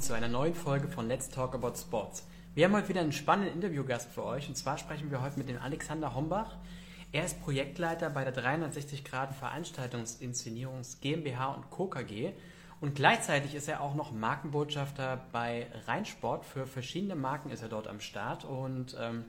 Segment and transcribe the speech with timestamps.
[0.00, 2.26] zu einer neuen Folge von Let's Talk About Sports.
[2.54, 5.50] Wir haben heute wieder einen spannenden Interviewgast für euch und zwar sprechen wir heute mit
[5.50, 6.56] dem Alexander Hombach.
[7.12, 11.88] Er ist Projektleiter bei der 360 Grad Veranstaltungsinszenierungs GmbH und Co.
[11.88, 12.32] KG
[12.80, 16.46] und gleichzeitig ist er auch noch Markenbotschafter bei Rheinsport.
[16.46, 19.26] Für verschiedene Marken ist er dort am Start und ähm,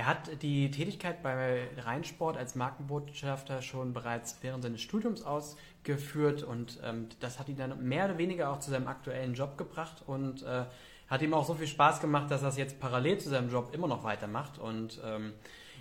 [0.00, 6.80] er hat die Tätigkeit bei Rheinsport als Markenbotschafter schon bereits während seines Studiums ausgeführt und
[6.82, 10.42] ähm, das hat ihn dann mehr oder weniger auch zu seinem aktuellen Job gebracht und
[10.42, 10.64] äh,
[11.06, 13.74] hat ihm auch so viel Spaß gemacht, dass er es jetzt parallel zu seinem Job
[13.74, 15.34] immer noch weitermacht und ähm,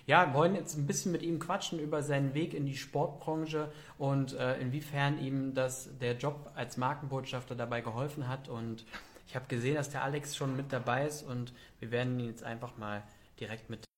[0.06, 4.34] ja, wollen jetzt ein bisschen mit ihm quatschen über seinen Weg in die Sportbranche und
[4.34, 8.84] äh, inwiefern ihm das der Job als Markenbotschafter dabei geholfen hat und
[9.28, 12.44] ich habe gesehen, dass der Alex schon mit dabei ist und wir werden ihn jetzt
[12.44, 13.02] einfach mal
[13.40, 13.89] direkt mit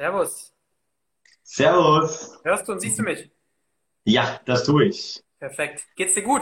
[0.00, 0.50] Servus.
[1.42, 2.40] Servus.
[2.42, 3.30] Hörst du und siehst du mich?
[4.06, 5.22] Ja, das tue ich.
[5.38, 5.84] Perfekt.
[5.94, 6.40] Geht's dir gut?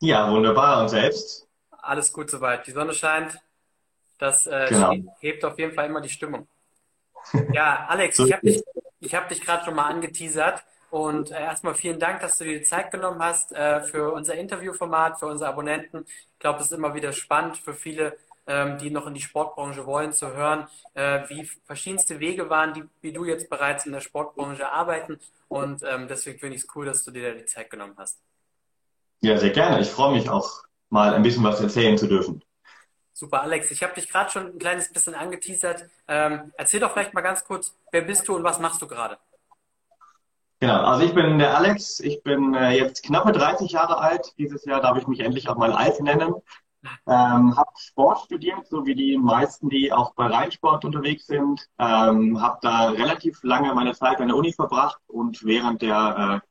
[0.00, 0.82] Ja, wunderbar.
[0.82, 1.48] Und selbst?
[1.82, 2.64] Alles gut soweit.
[2.68, 3.40] Die Sonne scheint.
[4.18, 4.94] Das äh, Genau.
[5.18, 6.46] hebt auf jeden Fall immer die Stimmung.
[7.52, 8.62] Ja, Alex, So ich habe dich,
[9.00, 10.62] ich hab dich gerade schon mal angeteasert.
[10.90, 14.34] Und äh, erstmal vielen Dank, dass du dir die Zeit genommen hast äh, für unser
[14.36, 16.04] Interviewformat, für unsere Abonnenten.
[16.06, 18.16] Ich glaube, es ist immer wieder spannend für viele,
[18.78, 23.12] die noch in die Sportbranche wollen, zu hören, äh, wie verschiedenste Wege waren, die, wie
[23.12, 25.18] du jetzt bereits in der Sportbranche arbeiten.
[25.48, 28.18] Und ähm, deswegen finde ich es cool, dass du dir da die Zeit genommen hast.
[29.20, 29.80] Ja, sehr gerne.
[29.80, 32.42] Ich freue mich auch, mal ein bisschen was erzählen zu dürfen.
[33.12, 33.70] Super, Alex.
[33.70, 35.84] Ich habe dich gerade schon ein kleines bisschen angeteasert.
[36.08, 39.18] Ähm, erzähl doch vielleicht mal ganz kurz, wer bist du und was machst du gerade?
[40.58, 42.00] Genau, also ich bin der Alex.
[42.00, 44.34] Ich bin äh, jetzt knappe 30 Jahre alt.
[44.38, 46.34] Dieses Jahr darf ich mich endlich auch mal alt nennen.
[47.06, 51.66] Ähm, habe Sport studiert, so wie die meisten, die auch bei Rheinsport unterwegs sind.
[51.78, 56.46] Ähm, habe da relativ lange meine Zeit an der Uni verbracht und während der äh,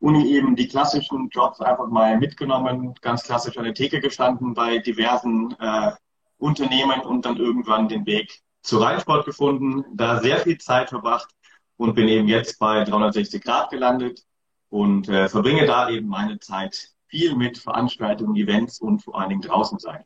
[0.00, 4.78] Uni eben die klassischen Jobs einfach mal mitgenommen, ganz klassisch an der Theke gestanden bei
[4.78, 5.92] diversen äh,
[6.38, 11.28] Unternehmen und dann irgendwann den Weg zu Rheinsport gefunden, da sehr viel Zeit verbracht
[11.76, 14.24] und bin eben jetzt bei 360 Grad gelandet
[14.68, 19.42] und äh, verbringe da eben meine Zeit viel mit Veranstaltungen, Events und vor allen Dingen
[19.42, 20.02] draußen sein.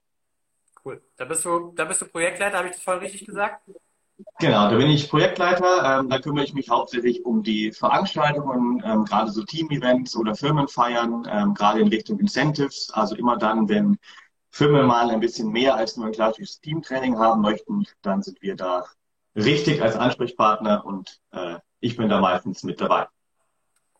[0.84, 1.00] Cool.
[1.16, 3.62] Da bist du, da bist du Projektleiter, habe ich das vorhin richtig gesagt?
[4.40, 6.00] Genau, da bin ich Projektleiter.
[6.00, 11.28] Ähm, da kümmere ich mich hauptsächlich um die Veranstaltungen, ähm, gerade so Team-Events oder Firmenfeiern,
[11.30, 12.90] ähm, gerade in Richtung Incentives.
[12.92, 13.98] Also immer dann, wenn
[14.50, 18.56] Firmen mal ein bisschen mehr als nur ein klassisches Teamtraining haben möchten, dann sind wir
[18.56, 18.84] da
[19.36, 23.06] richtig als Ansprechpartner und äh, ich bin da meistens mit dabei.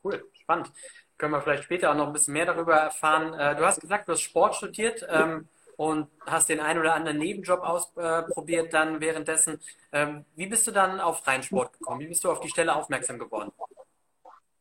[0.03, 0.73] Cool, spannend.
[1.19, 3.33] Können wir vielleicht später auch noch ein bisschen mehr darüber erfahren.
[3.35, 7.19] Äh, du hast gesagt, du hast Sport studiert ähm, und hast den einen oder anderen
[7.19, 9.61] Nebenjob ausprobiert dann währenddessen.
[9.93, 12.01] Ähm, wie bist du dann auf Rheinsport gekommen?
[12.01, 13.51] Wie bist du auf die Stelle aufmerksam geworden?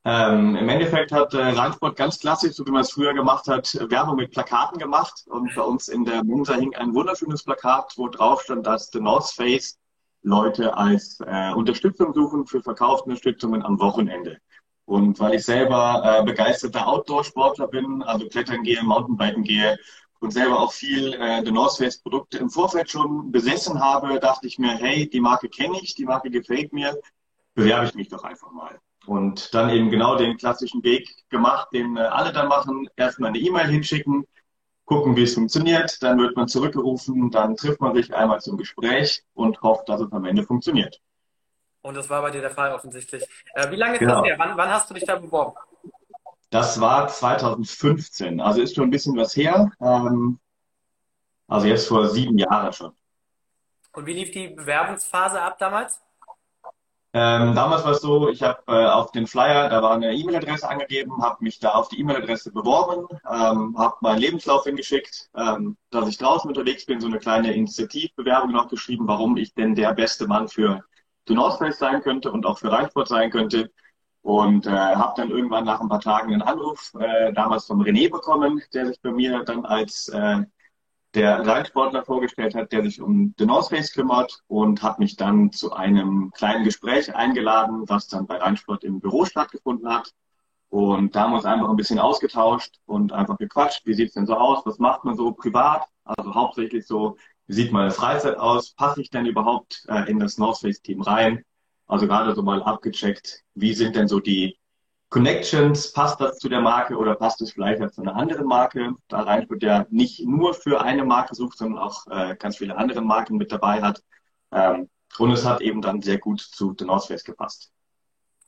[0.07, 3.75] Ähm, Im Endeffekt hat äh, Rheinsport ganz klassisch, so wie man es früher gemacht hat,
[3.89, 5.23] Werbung mit Plakaten gemacht.
[5.25, 8.99] Und bei uns in der Mensa hing ein wunderschönes Plakat, wo drauf stand, dass The
[8.99, 9.79] North Face
[10.21, 14.39] Leute als äh, Unterstützung suchen für Verkaufsunterstützungen am Wochenende.
[14.85, 19.77] Und weil ich selber äh, begeisterter Outdoor-Sportler bin, also klettern gehe, Mountainbiken gehe
[20.19, 24.47] und selber auch viel äh, The North Face Produkte im Vorfeld schon besessen habe, dachte
[24.47, 26.95] ich mir, hey, die Marke kenne ich, die Marke gefällt mir,
[27.55, 28.79] bewerbe ich mich doch einfach mal.
[29.07, 32.87] Und dann eben genau den klassischen Weg gemacht, den äh, alle dann machen.
[32.95, 34.25] Erstmal eine E-Mail hinschicken,
[34.85, 36.01] gucken, wie es funktioniert.
[36.01, 40.11] Dann wird man zurückgerufen, dann trifft man sich einmal zum Gespräch und hofft, dass es
[40.11, 40.99] am Ende funktioniert.
[41.85, 43.23] Und das war bei dir der Fall offensichtlich.
[43.53, 44.15] Äh, wie lange ist Genau.
[44.15, 44.39] das her?
[44.39, 45.55] Wann, wann hast du dich da beworben?
[46.49, 49.71] Das war 2015, also ist schon ein bisschen was her.
[49.79, 50.39] Ähm,
[51.47, 52.91] also jetzt vor sieben Jahren schon.
[53.93, 56.01] Und wie lief die Bewerbungsphase ab damals?
[57.13, 60.67] Ähm, damals war es so, ich habe äh, auf den Flyer, da war eine E-Mail-Adresse
[60.67, 66.09] angegeben, habe mich da auf die E-Mail-Adresse beworben, ähm, habe meinen Lebenslauf hingeschickt, ähm, dass
[66.09, 70.25] ich draußen unterwegs bin, so eine kleine Initiativbewerbung noch geschrieben, warum ich denn der beste
[70.27, 70.83] Mann für
[71.27, 73.71] Face sein könnte und auch für Rheinsport sein könnte.
[74.21, 78.09] Und äh, habe dann irgendwann nach ein paar Tagen einen Anruf äh, damals von René
[78.09, 80.43] bekommen, der sich bei mir dann als äh,
[81.15, 85.51] der Rheinsportler vorgestellt hat, der sich um The North Face kümmert und hat mich dann
[85.51, 90.11] zu einem kleinen Gespräch eingeladen, was dann bei Rheinsport im Büro stattgefunden hat.
[90.69, 93.85] Und da haben wir uns einfach ein bisschen ausgetauscht und einfach gequatscht.
[93.85, 94.65] Wie sieht's denn so aus?
[94.65, 95.83] Was macht man so privat?
[96.03, 97.17] Also hauptsächlich so,
[97.47, 98.73] wie sieht meine Freizeit aus?
[98.73, 101.43] Passe ich denn überhaupt äh, in das North Face Team rein?
[101.87, 104.57] Also gerade so mal abgecheckt, wie sind denn so die
[105.09, 108.95] Connections, passt das zu der Marke oder passt es vielleicht zu einer anderen Marke?
[109.07, 113.01] Da Rheinsport ja nicht nur für eine Marke sucht, sondern auch äh, ganz viele andere
[113.01, 114.03] Marken mit dabei hat.
[114.51, 117.71] Ähm, und es hat eben dann sehr gut zu The North Face gepasst.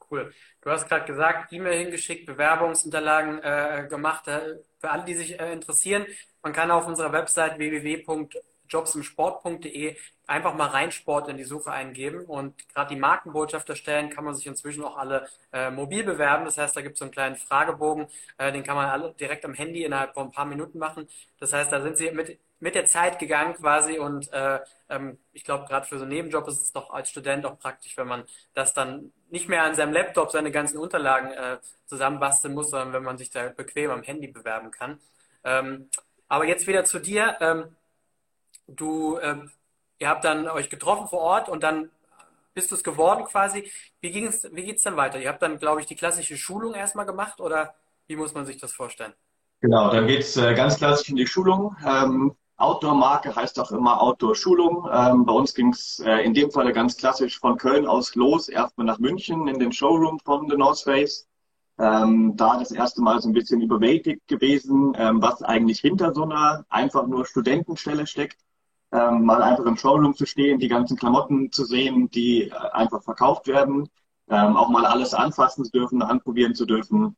[0.09, 0.33] Cool.
[0.61, 4.27] Du hast gerade gesagt, E-Mail hingeschickt, Bewerbungsunterlagen äh, gemacht.
[4.27, 6.05] Äh, für alle, die sich äh, interessieren,
[6.41, 7.59] man kann auf unserer Website
[8.67, 14.45] www.jobsimsport.de einfach mal Reinsport in die Suche eingeben und gerade die Markenbotschafterstellen kann man sich
[14.45, 16.43] inzwischen auch alle äh, mobil bewerben.
[16.45, 19.45] Das heißt, da gibt es so einen kleinen Fragebogen, äh, den kann man alle direkt
[19.45, 21.07] am Handy innerhalb von ein paar Minuten machen.
[21.39, 24.59] Das heißt, da sind sie mit, mit der Zeit gegangen quasi und äh,
[24.89, 27.95] ähm, ich glaube, gerade für so einen Nebenjob ist es doch als Student auch praktisch,
[27.95, 32.69] wenn man das dann nicht mehr an seinem Laptop seine ganzen Unterlagen äh, zusammenbasteln muss,
[32.71, 34.99] sondern wenn man sich da bequem am Handy bewerben kann.
[35.45, 35.89] Ähm,
[36.27, 37.37] aber jetzt wieder zu dir.
[37.39, 37.76] Ähm,
[38.67, 39.51] du ähm,
[39.99, 41.89] Ihr habt dann euch getroffen vor Ort und dann
[42.53, 43.69] bist du es geworden quasi.
[44.01, 45.19] Wie ging es, wie geht's dann weiter?
[45.19, 47.73] Ihr habt dann, glaube ich, die klassische Schulung erstmal gemacht oder
[48.07, 49.13] wie muss man sich das vorstellen?
[49.59, 51.75] Genau, dann geht's äh, ganz klassisch in die Schulung.
[51.85, 54.87] Ähm, Outdoor-Marke heißt auch immer Outdoor-Schulung.
[54.91, 58.85] Ähm, bei uns ging's äh, in dem Falle ganz klassisch von Köln aus los, erstmal
[58.85, 61.27] nach München in den Showroom von The North Face.
[61.79, 66.23] Ähm, da das erste Mal so ein bisschen überwältigt gewesen, ähm, was eigentlich hinter so
[66.23, 68.37] einer einfach nur Studentenstelle steckt
[68.91, 73.03] ähm, mal einfach im Showroom zu stehen, die ganzen Klamotten zu sehen, die äh, einfach
[73.03, 73.89] verkauft werden,
[74.29, 77.15] ähm, auch mal alles anfassen zu dürfen, anprobieren zu dürfen,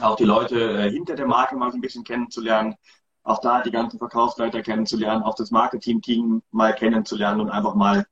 [0.00, 2.74] auch die Leute äh, hinter der Marke mal so ein bisschen kennenzulernen,
[3.22, 8.06] auch da die ganzen Verkaufsleiter kennenzulernen, auch das Marketing-Team mal kennenzulernen und einfach mal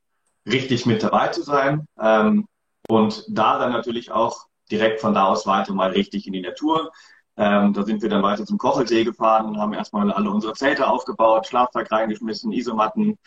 [0.47, 1.87] richtig mit dabei zu sein.
[2.01, 2.47] Ähm,
[2.89, 6.91] und da dann natürlich auch direkt von da aus weiter mal richtig in die Natur.
[7.37, 10.87] Ähm, da sind wir dann weiter zum Kochelsee gefahren und haben erstmal alle unsere Zelte
[10.87, 13.19] aufgebaut, Schlafsack reingeschmissen, Isomatten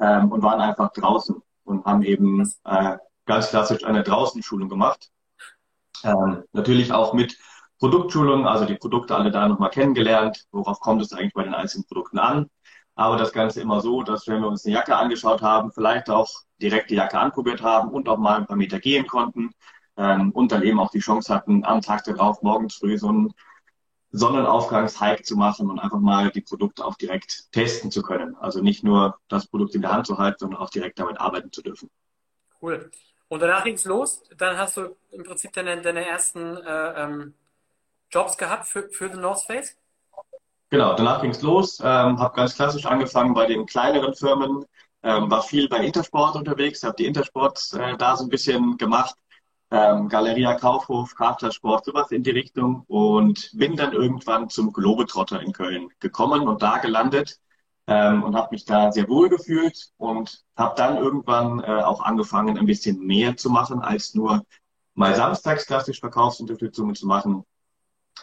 [0.00, 5.10] ähm, und waren einfach draußen und haben eben äh, ganz klassisch eine Draußenschulung gemacht.
[6.04, 7.38] Ähm, natürlich auch mit
[7.78, 11.84] Produktschulung, also die Produkte alle da nochmal kennengelernt, worauf kommt es eigentlich bei den einzelnen
[11.84, 12.48] Produkten an.
[12.94, 16.28] Aber das Ganze immer so, dass wenn wir uns eine Jacke angeschaut haben, vielleicht auch
[16.60, 19.50] direkt die Jacke anprobiert haben und auch mal ein paar Meter gehen konnten
[19.96, 23.32] ähm, und dann eben auch die Chance hatten, am Tag darauf morgens früh so ein
[24.12, 28.36] Sonnenaufgangs-Hike zu machen und einfach mal die Produkte auch direkt testen zu können.
[28.36, 31.50] Also nicht nur das Produkt in der Hand zu halten, sondern auch direkt damit arbeiten
[31.50, 31.90] zu dürfen.
[32.60, 32.90] Cool.
[33.28, 34.22] Und danach ging es los.
[34.36, 37.34] Dann hast du im Prinzip deine, deine ersten äh, ähm,
[38.10, 39.76] Jobs gehabt für, für The North Face?
[40.68, 41.80] Genau, danach ging es los.
[41.80, 44.64] Ähm, habe ganz klassisch angefangen bei den kleineren Firmen,
[45.02, 49.14] ähm, war viel bei Intersport unterwegs, habe die Intersports äh, da so ein bisschen gemacht,
[49.72, 52.84] ähm, Galeria Kaufhof, Kraftsport, sowas in die Richtung.
[52.88, 57.40] Und bin dann irgendwann zum Globetrotter in Köln gekommen und da gelandet
[57.86, 62.58] ähm, und habe mich da sehr wohl gefühlt und habe dann irgendwann äh, auch angefangen,
[62.58, 64.44] ein bisschen mehr zu machen, als nur
[64.94, 67.44] mal samstags klassisch Verkaufsunterstützungen zu machen.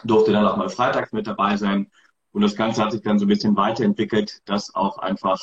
[0.03, 1.91] Durfte dann auch mal freitags mit dabei sein.
[2.31, 5.41] Und das Ganze hat sich dann so ein bisschen weiterentwickelt, dass auch einfach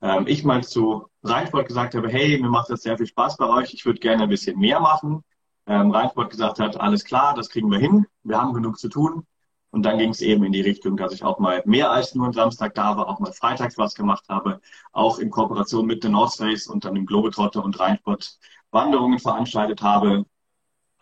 [0.00, 3.46] ähm, ich mal zu Rheinsport gesagt habe, hey, mir macht das sehr viel Spaß bei
[3.46, 5.22] euch, ich würde gerne ein bisschen mehr machen
[5.66, 9.26] ähm, Rheinsport gesagt hat, alles klar, das kriegen wir hin, wir haben genug zu tun.
[9.70, 12.26] Und dann ging es eben in die Richtung, dass ich auch mal mehr als nur
[12.26, 14.60] am Samstag da war, auch mal freitags was gemacht habe,
[14.92, 18.38] auch in Kooperation mit The North Face und dann im Globetrotter und Rheinsport
[18.70, 20.26] Wanderungen veranstaltet habe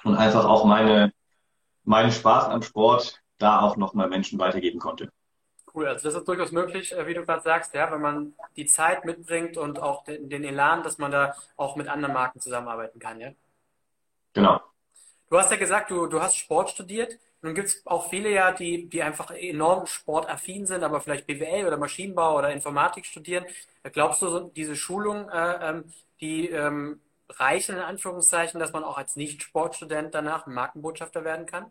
[0.05, 1.13] und einfach auch meine,
[1.83, 5.11] meinen Spaß am Sport da auch nochmal Menschen weitergeben konnte.
[5.75, 8.67] Cool, also das ist durchaus möglich, äh, wie du gerade sagst, ja, wenn man die
[8.67, 12.99] Zeit mitbringt und auch den, den Elan, dass man da auch mit anderen Marken zusammenarbeiten
[12.99, 13.31] kann, ja?
[14.33, 14.61] Genau.
[15.29, 17.19] Du hast ja gesagt, du, du hast Sport studiert.
[17.43, 21.67] Nun gibt es auch viele ja, die, die einfach enorm sportaffin sind, aber vielleicht BWL
[21.67, 23.45] oder Maschinenbau oder Informatik studieren.
[23.93, 25.85] Glaubst du, diese Schulung, äh, ähm,
[26.21, 31.67] die ähm, reichen in Anführungszeichen, dass man auch als Nicht-Sportstudent danach Markenbotschafter werden kann?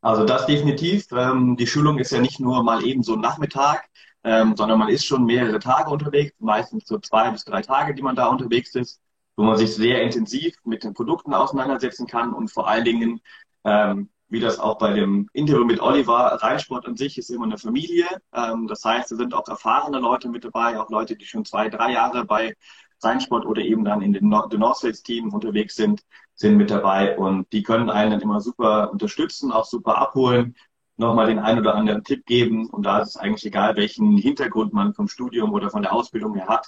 [0.00, 1.08] Also das definitiv.
[1.12, 3.90] Ähm, die Schulung ist ja nicht nur mal eben so ein Nachmittag,
[4.22, 8.02] ähm, sondern man ist schon mehrere Tage unterwegs, meistens so zwei bis drei Tage, die
[8.02, 9.00] man da unterwegs ist
[9.38, 13.20] wo man sich sehr intensiv mit den Produkten auseinandersetzen kann und vor allen Dingen,
[13.62, 17.56] ähm, wie das auch bei dem Interview mit Oliver, Rheinsport an sich ist immer eine
[17.56, 18.06] Familie.
[18.34, 21.68] Ähm, das heißt, es sind auch erfahrene Leute mit dabei, auch Leute, die schon zwei,
[21.68, 22.56] drei Jahre bei
[23.00, 26.02] Rheinsport oder eben dann in den Nord Northface Team unterwegs sind,
[26.34, 30.56] sind mit dabei und die können einen dann immer super unterstützen, auch super abholen,
[30.96, 34.72] nochmal den einen oder anderen Tipp geben und da ist es eigentlich egal, welchen Hintergrund
[34.72, 36.66] man vom Studium oder von der Ausbildung her hat.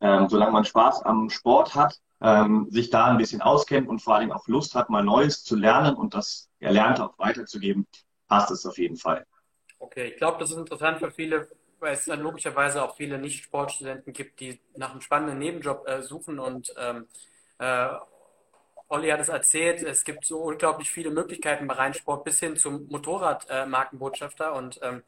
[0.00, 4.14] Ähm, solange man Spaß am Sport hat, ähm, sich da ein bisschen auskennt und vor
[4.14, 7.86] allem auch Lust hat, mal Neues zu lernen und das Erlernte auch weiterzugeben,
[8.28, 9.26] passt es auf jeden Fall.
[9.78, 11.48] Okay, ich glaube, das ist interessant für viele,
[11.80, 16.38] weil es dann logischerweise auch viele Nicht-Sportstudenten gibt, die nach einem spannenden Nebenjob äh, suchen
[16.38, 17.06] und ähm,
[17.58, 17.88] äh,
[18.88, 22.86] Olli hat es erzählt, es gibt so unglaublich viele Möglichkeiten bei Rheinsport bis hin zum
[22.88, 25.00] Motorradmarkenbotschafter äh, und ähm, äh,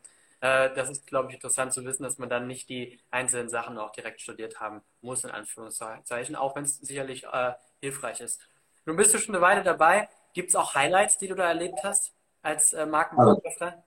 [0.44, 3.92] das ist, glaube ich, interessant zu wissen, dass man dann nicht die einzelnen Sachen auch
[3.92, 8.40] direkt studiert haben muss, in Anführungszeichen, auch wenn es sicherlich äh, hilfreich ist.
[8.84, 10.08] Nun bist du schon eine Weile dabei.
[10.34, 13.82] Gibt es auch Highlights, die du da erlebt hast als äh, Markenbotschafter?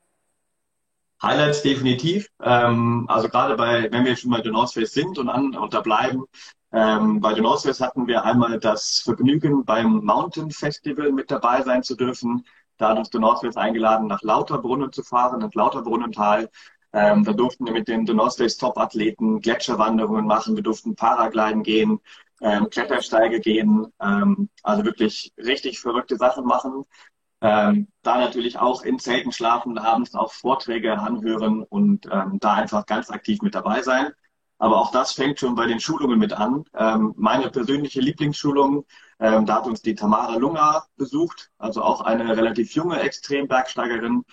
[1.22, 2.28] Highlights definitiv.
[2.42, 5.74] Ähm, also gerade bei, wenn wir schon bei The North Face sind und, an, und
[5.74, 6.26] da bleiben,
[6.72, 11.62] ähm, bei The North Face hatten wir einmal das Vergnügen, beim Mountain Festival mit dabei
[11.62, 12.46] sein zu dürfen.
[12.78, 16.50] Da hat uns The North Face eingeladen, nach Lauterbrunnen zu fahren, ins Lauterbrunnental.
[16.94, 18.06] Ähm, da durften wir mit den
[18.38, 22.00] Face Top-Athleten Gletscherwanderungen machen, wir durften Paragliden gehen,
[22.42, 26.86] ähm, Klettersteige gehen, ähm, also wirklich richtig verrückte Sachen machen.
[27.42, 32.86] Ähm, da natürlich auch in Zelten schlafen, abends auch Vorträge anhören und ähm, da einfach
[32.86, 34.12] ganz aktiv mit dabei sein.
[34.58, 36.64] Aber auch das fängt schon bei den Schulungen mit an.
[36.74, 38.86] Ähm, meine persönliche Lieblingsschulung,
[39.20, 44.24] ähm, da hat uns die Tamara Lunger besucht, also auch eine relativ junge Extrembergsteigerin,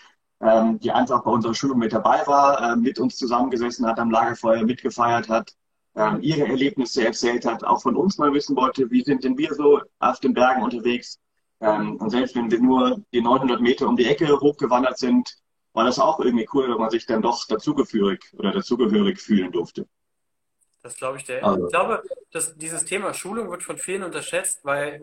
[0.40, 4.10] ähm, die einfach bei unserer Schulung mit dabei war, äh, mit uns zusammengesessen hat, am
[4.10, 5.54] Lagerfeuer mitgefeiert hat,
[5.96, 9.54] ähm, ihre Erlebnisse erzählt hat, auch von uns mal wissen wollte, wie sind denn wir
[9.54, 11.18] so auf den Bergen unterwegs.
[11.60, 15.34] Ähm, und selbst wenn wir nur die 900 Meter um die Ecke hochgewandert sind,
[15.72, 19.86] war das auch irgendwie cool, wenn man sich dann doch dazugehörig oder dazugehörig fühlen durfte.
[20.84, 21.42] Das glaube ich dir.
[21.42, 21.64] Also.
[21.64, 25.00] Ich glaube, dass dieses Thema Schulung wird von vielen unterschätzt, weil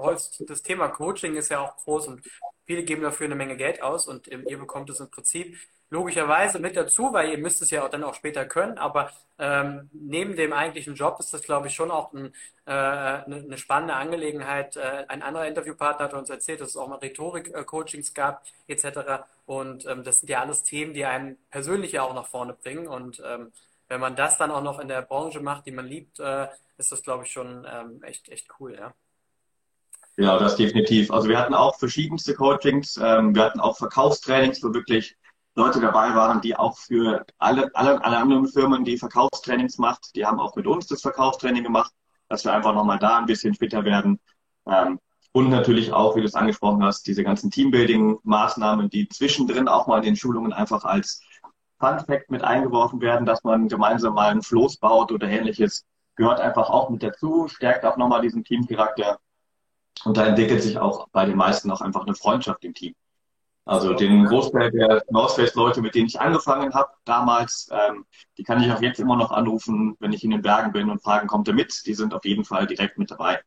[0.47, 2.21] das Thema Coaching ist ja auch groß und
[2.65, 5.57] viele geben dafür eine Menge Geld aus und ihr bekommt es im Prinzip
[5.89, 8.77] logischerweise mit dazu, weil ihr müsst es ja auch dann auch später können.
[8.77, 12.27] Aber ähm, neben dem eigentlichen Job ist das, glaube ich, schon auch ein,
[12.67, 14.77] äh, eine, eine, spannende Angelegenheit.
[14.77, 19.23] Äh, ein anderer Interviewpartner hat uns erzählt, dass es auch mal Rhetorik-Coachings gab etc.
[19.47, 22.87] Und ähm, das sind ja alles Themen, die einen persönlich ja auch nach vorne bringen.
[22.87, 23.51] Und ähm,
[23.91, 26.93] wenn man das dann auch noch in der Branche macht, die man liebt, äh, ist
[26.93, 28.93] das, glaube ich, schon ähm, echt, echt cool, ja.
[30.15, 31.11] Ja, das definitiv.
[31.11, 32.95] Also wir hatten auch verschiedenste Coachings.
[32.95, 35.17] Ähm, wir hatten auch Verkaufstrainings, wo wirklich
[35.55, 40.25] Leute dabei waren, die auch für alle, alle, alle anderen Firmen, die Verkaufstrainings macht, die
[40.25, 41.91] haben auch mit uns das Verkaufstraining gemacht,
[42.29, 44.21] dass wir einfach nochmal da ein bisschen fitter werden.
[44.67, 45.01] Ähm,
[45.33, 49.97] und natürlich auch, wie du es angesprochen hast, diese ganzen Teambuilding-Maßnahmen, die zwischendrin auch mal
[49.97, 51.21] in den Schulungen einfach als
[51.81, 55.85] Fun Fact mit eingeworfen werden, dass man gemeinsam mal einen Floß baut oder ähnliches,
[56.15, 59.19] gehört einfach auch mit dazu, stärkt auch nochmal diesen Teamcharakter.
[60.05, 62.93] Und da entwickelt sich auch bei den meisten auch einfach eine Freundschaft im Team.
[63.65, 68.05] Also den Großteil der Northface-Leute, mit denen ich angefangen habe damals, ähm,
[68.37, 71.01] die kann ich auch jetzt immer noch anrufen, wenn ich in den Bergen bin und
[71.01, 71.85] fragen, kommt ihr mit?
[71.85, 73.39] Die sind auf jeden Fall direkt mit dabei.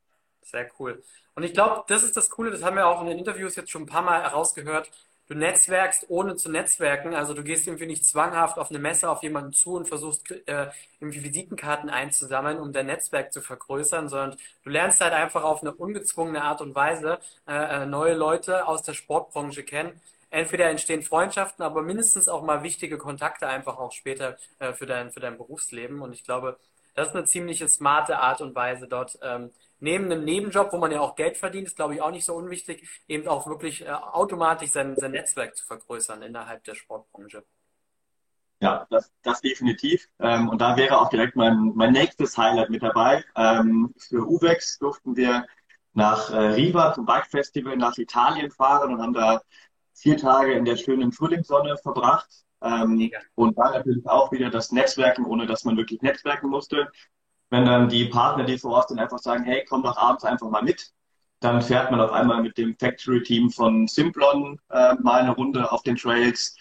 [0.43, 1.03] Sehr cool.
[1.35, 3.71] Und ich glaube, das ist das Coole, das haben wir auch in den Interviews jetzt
[3.71, 4.91] schon ein paar Mal herausgehört.
[5.27, 7.15] Du netzwerkst ohne zu netzwerken.
[7.15, 10.69] Also du gehst irgendwie nicht zwanghaft auf eine Messe auf jemanden zu und versuchst äh,
[11.01, 15.73] irgendwie Visitenkarten einzusammeln, um dein Netzwerk zu vergrößern, sondern du lernst halt einfach auf eine
[15.73, 19.99] ungezwungene Art und Weise äh, äh neue Leute aus der Sportbranche kennen.
[20.29, 25.11] Entweder entstehen Freundschaften, aber mindestens auch mal wichtige Kontakte einfach auch später äh, für, dein,
[25.11, 26.03] für dein Berufsleben.
[26.03, 26.59] Und ich glaube,
[26.95, 29.53] das ist eine ziemlich smarte Art und Weise, dort ähm,
[29.85, 32.35] neben einem Nebenjob, wo man ja auch Geld verdient, ist glaube ich auch nicht so
[32.35, 37.45] unwichtig, eben auch wirklich äh, automatisch sein, sein Netzwerk zu vergrößern innerhalb der Sportbranche.
[38.61, 40.09] Ja, das, das definitiv.
[40.19, 43.23] Ähm, und da wäre auch direkt mein, mein nächstes Highlight mit dabei.
[43.37, 45.45] Ähm, für UVEX durften wir
[45.93, 49.43] nach äh, Riva zum Bike Festival nach Italien fahren und haben da
[49.93, 52.31] vier Tage in der schönen Frühlingssonne verbracht.
[52.63, 56.89] Ähm, und da natürlich auch wieder das Netzwerken, ohne dass man wirklich netzwerken musste.
[57.51, 60.49] Wenn dann die Partner, die vor Ort sind, einfach sagen, hey, komm doch abends einfach
[60.49, 60.93] mal mit,
[61.41, 65.83] dann fährt man auf einmal mit dem Factory-Team von Simplon äh, mal eine Runde auf
[65.83, 66.57] den Trails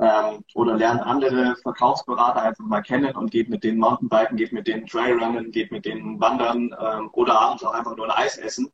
[0.00, 4.66] ähm, oder lernt andere Verkaufsberater einfach mal kennen und geht mit denen Mountainbiken, geht mit
[4.66, 8.72] denen Trailrunnen, geht mit denen wandern ähm, oder abends auch einfach nur ein Eis essen.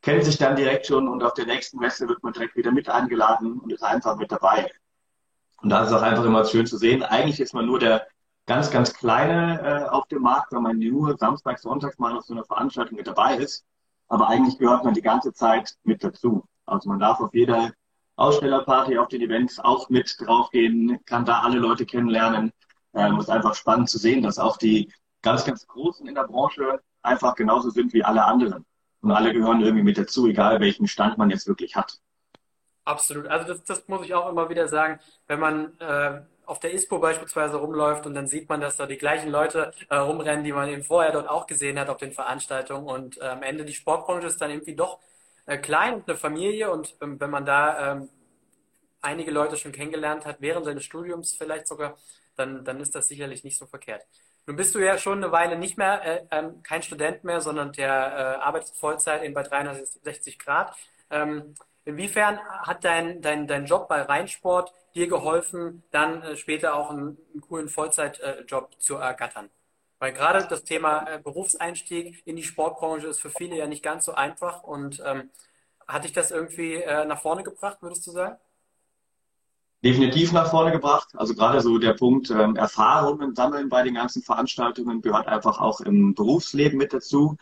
[0.00, 2.88] Kennt sich dann direkt schon und auf der nächsten Messe wird man direkt wieder mit
[2.88, 4.70] eingeladen und ist einfach mit dabei.
[5.60, 7.02] Und da ist auch einfach immer schön zu sehen.
[7.02, 8.06] Eigentlich ist man nur der
[8.46, 12.32] ganz, ganz kleine äh, auf dem Markt, wenn man nur samstags, sonntags mal auf so
[12.32, 13.64] einer Veranstaltung mit dabei ist.
[14.08, 16.44] Aber eigentlich gehört man die ganze Zeit mit dazu.
[16.64, 17.72] Also man darf auf jeder
[18.14, 22.52] Ausstellerparty, auf den Events auch mit draufgehen, kann da alle Leute kennenlernen.
[22.94, 24.90] Ähm, ist einfach spannend zu sehen, dass auch die
[25.22, 28.64] ganz, ganz Großen in der Branche einfach genauso sind wie alle anderen.
[29.02, 31.98] Und alle gehören irgendwie mit dazu, egal welchen Stand man jetzt wirklich hat.
[32.84, 33.26] Absolut.
[33.26, 36.98] Also das, das muss ich auch immer wieder sagen, wenn man äh, auf der ISPO
[36.98, 40.68] beispielsweise rumläuft und dann sieht man, dass da die gleichen Leute äh, rumrennen, die man
[40.68, 44.28] eben vorher dort auch gesehen hat auf den Veranstaltungen und äh, am Ende die Sportbranche
[44.28, 45.00] ist dann irgendwie doch
[45.46, 48.08] äh, klein und eine Familie und ähm, wenn man da ähm,
[49.00, 51.96] einige Leute schon kennengelernt hat, während seines Studiums vielleicht sogar,
[52.36, 54.06] dann, dann ist das sicherlich nicht so verkehrt.
[54.46, 57.72] Nun bist du ja schon eine Weile nicht mehr äh, ähm, kein Student mehr, sondern
[57.72, 60.76] der äh, arbeitet Vollzeit in bei 360 Grad.
[61.10, 61.54] Ähm,
[61.86, 67.18] inwiefern hat dein, dein, dein Job bei Rheinsport dir geholfen, dann äh, später auch einen,
[67.32, 69.50] einen coolen Vollzeitjob äh, zu ergattern?
[69.98, 74.04] Weil gerade das Thema äh, Berufseinstieg in die Sportbranche ist für viele ja nicht ganz
[74.06, 75.30] so einfach und ähm,
[75.88, 78.38] Hat dich das irgendwie äh, nach vorne gebracht, würdest du sagen?
[79.84, 81.08] Definitiv nach vorne gebracht.
[81.14, 85.80] Also gerade so der Punkt ähm, Erfahrungen sammeln bei den ganzen Veranstaltungen gehört einfach auch
[85.80, 87.36] im Berufsleben mit dazu.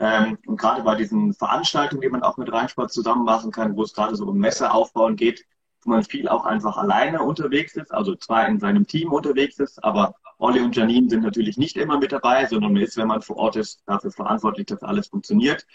[0.00, 3.82] Ähm, und gerade bei diesen Veranstaltungen, die man auch mit Rheinsport zusammen machen kann, wo
[3.82, 5.44] es gerade so um Messe aufbauen geht,
[5.82, 9.82] wo man viel auch einfach alleine unterwegs ist, also zwar in seinem Team unterwegs ist,
[9.82, 13.22] aber Olli und Janine sind natürlich nicht immer mit dabei, sondern man ist, wenn man
[13.22, 15.66] vor Ort ist, dafür verantwortlich, dass alles funktioniert.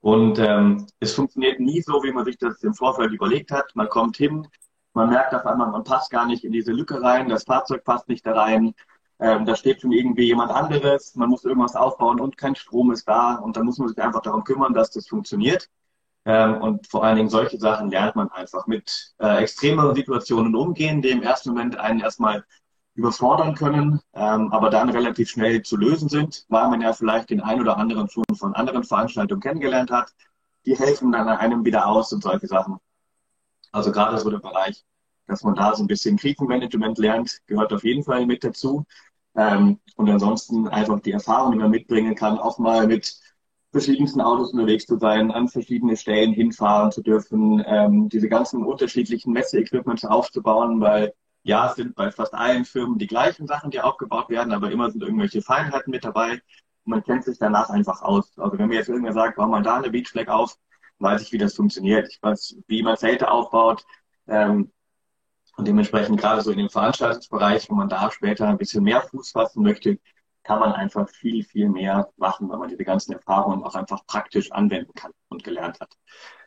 [0.00, 3.74] Und ähm, es funktioniert nie so, wie man sich das im Vorfeld überlegt hat.
[3.74, 4.46] Man kommt hin,
[4.92, 8.08] man merkt auf einmal, man passt gar nicht in diese Lücke rein, das Fahrzeug passt
[8.08, 8.74] nicht da rein,
[9.24, 13.08] ähm, da steht schon irgendwie jemand anderes, man muss irgendwas aufbauen und kein Strom ist
[13.08, 15.70] da und dann muss man sich einfach darum kümmern, dass das funktioniert.
[16.26, 21.00] Ähm, und vor allen Dingen solche Sachen lernt man einfach mit äh, extremeren Situationen umgehen,
[21.00, 22.44] die im ersten Moment einen erstmal
[22.96, 27.40] überfordern können, ähm, aber dann relativ schnell zu lösen sind, weil man ja vielleicht den
[27.40, 30.12] ein oder anderen schon von anderen Veranstaltungen kennengelernt hat.
[30.66, 32.76] Die helfen dann einem wieder aus und solche Sachen.
[33.72, 34.84] Also gerade so der Bereich,
[35.26, 38.84] dass man da so ein bisschen Krisenmanagement lernt, gehört auf jeden Fall mit dazu.
[39.36, 43.16] Ähm, und ansonsten einfach die Erfahrung, die man mitbringen kann, auch mal mit
[43.72, 49.32] verschiedensten Autos unterwegs zu sein, an verschiedene Stellen hinfahren zu dürfen, ähm, diese ganzen unterschiedlichen
[49.32, 51.12] Messeequipments aufzubauen, weil
[51.42, 54.90] ja, es sind bei fast allen Firmen die gleichen Sachen, die aufgebaut werden, aber immer
[54.90, 56.40] sind irgendwelche Feinheiten mit dabei.
[56.84, 58.38] Man kennt sich danach einfach aus.
[58.38, 60.56] Also wenn mir jetzt irgendwer sagt, bau mal da eine Beachflag auf,
[61.00, 62.08] weiß ich, wie das funktioniert.
[62.10, 63.84] Ich weiß, wie man Zelte aufbaut.
[64.26, 64.72] Ähm,
[65.56, 69.30] und dementsprechend gerade so in dem Veranstaltungsbereich, wo man da später ein bisschen mehr Fuß
[69.30, 69.98] fassen möchte,
[70.42, 74.52] kann man einfach viel, viel mehr machen, weil man diese ganzen Erfahrungen auch einfach praktisch
[74.52, 75.94] anwenden kann und gelernt hat.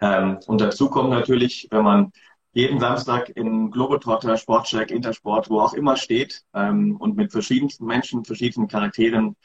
[0.02, 2.12] Ähm, und dazu kommt natürlich, wenn man
[2.54, 8.26] jeden Samstag in Globetrotter, Sportcheck, Intersport, wo auch immer steht ähm, und mit verschiedensten Menschen,
[8.26, 9.36] verschiedenen Charakteren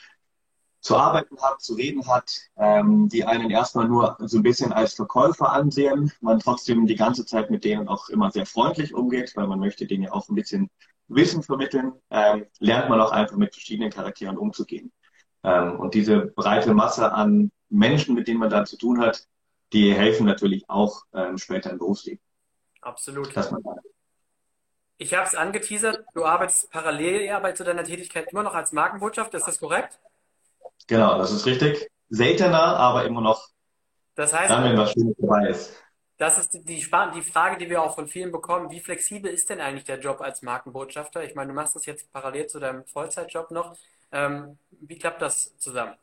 [0.83, 4.95] zu arbeiten hat, zu reden hat, ähm, die einen erstmal nur so ein bisschen als
[4.95, 9.47] Verkäufer ansehen, man trotzdem die ganze Zeit mit denen auch immer sehr freundlich umgeht, weil
[9.47, 10.71] man möchte denen ja auch ein bisschen
[11.07, 14.93] Wissen vermitteln, ähm, lernt man auch einfach mit verschiedenen Charakteren umzugehen.
[15.45, 19.29] Ähm, und diese breite Masse an Menschen, mit denen man da zu tun hat,
[19.73, 22.21] die helfen natürlich auch ähm, später im Berufsleben.
[22.81, 23.29] Absolut.
[24.99, 28.73] ich habe es angeteasert, du arbeitest parallel ja bei zu deiner Tätigkeit immer noch als
[28.73, 30.01] Markenbotschaft, ist das korrekt?
[30.87, 31.89] Genau, das ist richtig.
[32.09, 33.49] Seltener, aber immer noch
[34.15, 35.83] das heißt, dann, wenn was Schönes dabei ist.
[36.19, 36.83] Das ist die, die
[37.23, 38.71] Frage, die wir auch von vielen bekommen.
[38.71, 41.25] Wie flexibel ist denn eigentlich der Job als Markenbotschafter?
[41.25, 43.77] Ich meine, du machst das jetzt parallel zu deinem Vollzeitjob noch.
[44.13, 45.95] Ähm, wie klappt das zusammen?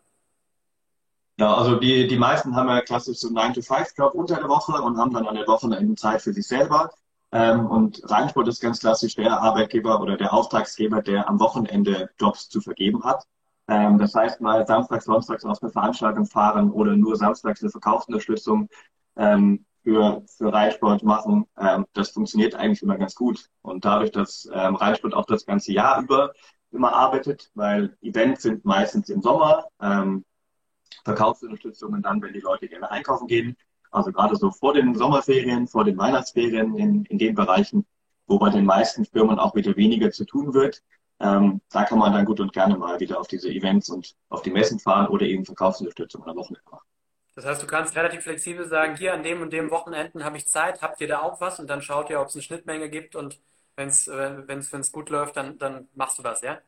[1.37, 4.97] Ja, also die, die meisten haben ja klassisch so einen 9-to-5-Job unter der Woche und
[4.97, 6.89] haben dann an der Wochenende Zeit für sich selber.
[7.31, 12.49] Ähm, und Rheinsport ist ganz klassisch der Arbeitgeber oder der Auftragsgeber, der am Wochenende Jobs
[12.49, 13.25] zu vergeben hat.
[13.69, 18.67] Ähm, das heißt mal samstags, sonntags auf eine Veranstaltung fahren oder nur samstags eine Verkaufsunterstützung
[19.15, 21.45] ähm, für, für Reitsport machen.
[21.57, 23.49] Ähm, das funktioniert eigentlich immer ganz gut.
[23.61, 26.33] Und dadurch, dass ähm, Reitsport auch das ganze Jahr über
[26.71, 30.25] immer arbeitet, weil Events sind meistens im Sommer, ähm,
[31.03, 33.55] Verkaufsunterstützungen dann, wenn die Leute gerne einkaufen gehen.
[33.91, 37.85] Also gerade so vor den Sommerferien, vor den Weihnachtsferien in, in den Bereichen,
[38.27, 40.83] wo bei den meisten Firmen auch wieder weniger zu tun wird.
[41.19, 44.41] Ähm, da kann man dann gut und gerne mal wieder auf diese Events und auf
[44.41, 46.85] die Messen fahren oder eben Verkaufsunterstützung am Wochenende machen.
[47.35, 50.47] Das heißt, du kannst relativ flexibel sagen, hier an dem und dem Wochenenden habe ich
[50.47, 51.59] Zeit, habt ihr da auch was?
[51.59, 53.39] Und dann schaut ihr, ob es eine Schnittmenge gibt und
[53.75, 56.59] wenn es wenn gut läuft, dann, dann machst du das, ja?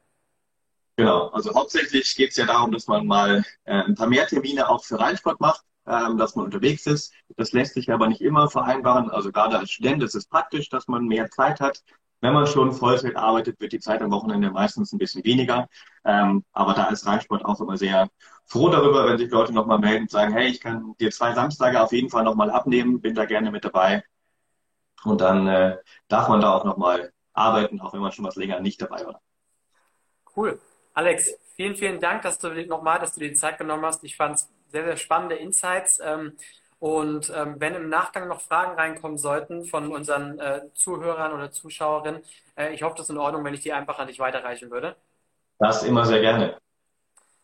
[0.95, 4.69] Genau, also hauptsächlich geht es ja darum, dass man mal äh, ein paar mehr Termine
[4.69, 7.13] auch für Reinsport macht, ähm, dass man unterwegs ist.
[7.37, 9.09] Das lässt sich aber nicht immer vereinbaren.
[9.09, 11.83] Also gerade als Student ist es praktisch, dass man mehr Zeit hat,
[12.21, 15.67] wenn man schon Vollzeit arbeitet, wird die Zeit am Wochenende meistens ein bisschen weniger.
[16.05, 18.09] Ähm, aber da ist Rheinsport auch immer sehr
[18.45, 21.81] froh darüber, wenn sich Leute nochmal melden und sagen, hey, ich kann dir zwei Samstage
[21.81, 24.03] auf jeden Fall nochmal abnehmen, bin da gerne mit dabei.
[25.03, 28.59] Und dann äh, darf man da auch nochmal arbeiten, auch wenn man schon was länger
[28.59, 29.21] nicht dabei war.
[30.35, 30.59] Cool.
[30.93, 34.03] Alex, vielen, vielen Dank, dass du nochmal, dass du dir die Zeit genommen hast.
[34.03, 35.99] Ich fand es sehr, sehr spannende Insights.
[36.03, 36.37] Ähm,
[36.81, 42.23] und ähm, wenn im Nachgang noch Fragen reinkommen sollten von unseren äh, Zuhörern oder Zuschauerinnen,
[42.57, 44.95] äh, ich hoffe, das ist in Ordnung, wenn ich die einfach an dich weiterreichen würde.
[45.59, 46.57] Das immer sehr gerne.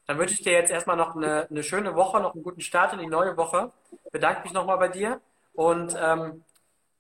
[0.08, 2.94] Dann wünsche ich dir jetzt erstmal noch eine, eine schöne Woche, noch einen guten Start
[2.94, 3.72] in die neue Woche.
[4.12, 5.22] Bedanke mich nochmal bei dir
[5.54, 6.44] und ähm,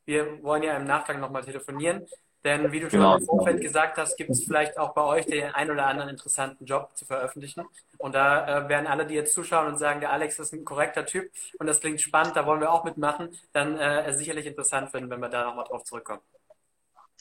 [0.05, 2.05] wir wollen ja im Nachgang nochmal telefonieren.
[2.43, 3.17] Denn wie du schon genau.
[3.17, 6.65] im Vorfeld gesagt hast, gibt es vielleicht auch bei euch den einen oder anderen interessanten
[6.65, 7.65] Job zu veröffentlichen.
[7.97, 11.05] Und da äh, werden alle, die jetzt zuschauen und sagen, der Alex ist ein korrekter
[11.05, 15.09] Typ und das klingt spannend, da wollen wir auch mitmachen, dann äh, sicherlich interessant finden,
[15.09, 16.21] wenn wir da nochmal drauf zurückkommen.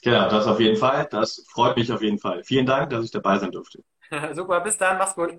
[0.03, 1.07] Genau, das auf jeden Fall.
[1.09, 2.43] Das freut mich auf jeden Fall.
[2.43, 3.83] Vielen Dank, dass ich dabei sein durfte.
[4.33, 5.35] Super, bis dann, mach's gut.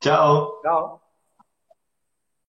[0.00, 0.60] Ciao.
[0.62, 1.05] Ciao.